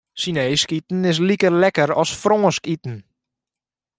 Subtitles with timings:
[0.19, 2.95] Sjineesk iten is like lekker as Frânsk iten.